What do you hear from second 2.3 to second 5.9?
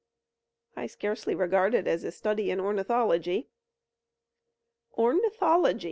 in ornithology." "Ornithology?